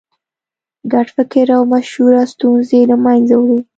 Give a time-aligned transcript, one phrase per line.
[0.91, 3.59] ګډ فکر او مشوره ستونزې له منځه وړي.